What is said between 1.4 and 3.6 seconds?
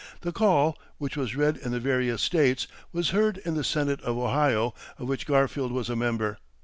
in the various States, was heard in